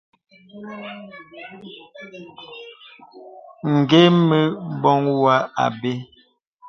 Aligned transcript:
Ǹgə 3.75 4.01
mə 4.27 4.37
ìbɔŋ 4.71 4.99
wɔ 5.21 5.33
àbə. 5.65 5.91